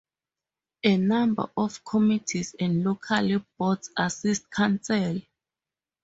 [0.83, 5.21] A number of Committees and local Boards assist Council.